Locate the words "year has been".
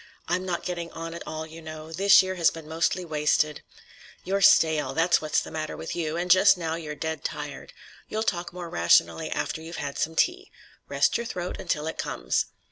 2.23-2.67